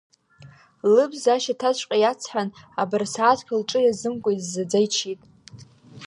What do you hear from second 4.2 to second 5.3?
иззаӡа ичит.